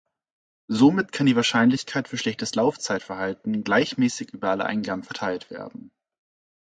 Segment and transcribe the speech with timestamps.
[0.67, 5.91] Somit kann die Wahrscheinlichkeit für schlechtes Laufzeitverhalten gleichmäßig über alle Eingaben verteilt werden.